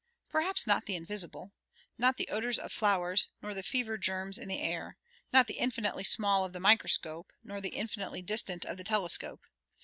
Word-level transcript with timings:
Perhaps 0.31 0.65
not 0.65 0.87
the 0.87 0.95
invisible 0.95 1.53
not 1.95 2.17
the 2.17 2.27
odors 2.29 2.57
of 2.57 2.71
flowers 2.71 3.27
nor 3.39 3.53
the 3.53 3.61
fever 3.61 3.99
germs 3.99 4.39
in 4.39 4.47
the 4.47 4.59
air 4.59 4.97
not 5.31 5.45
the 5.45 5.59
infinitely 5.59 6.03
small 6.03 6.43
of 6.43 6.53
the 6.53 6.59
microscope 6.59 7.31
nor 7.43 7.61
the 7.61 7.69
infinitely 7.75 8.23
distant 8.23 8.65
of 8.65 8.77
the 8.77 8.83
telescope. 8.83 9.45